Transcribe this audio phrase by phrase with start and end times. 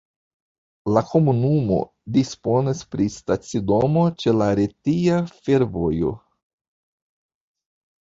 [0.95, 1.77] La komunumo
[2.15, 6.19] disponas pri stacidomo ĉe la Retia Fervojo.